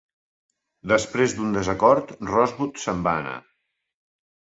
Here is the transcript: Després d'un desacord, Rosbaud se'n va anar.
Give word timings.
Després 0.91 1.35
d'un 1.39 1.51
desacord, 1.57 2.13
Rosbaud 2.31 2.81
se'n 2.85 3.05
va 3.09 3.15
anar. 3.21 3.35